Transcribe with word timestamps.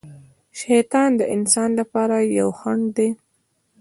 شیطان 0.61 1.09
د 1.19 1.21
انسان 1.35 1.69
لپاره 1.79 2.15
یو 2.39 2.49
خڼډ 2.59 2.85
دی. 2.97 3.09